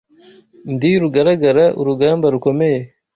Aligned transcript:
Ndi 0.73 0.91
Rugaragara 1.01 1.65
urugamba 1.79 2.25
rukomeye 2.33 2.79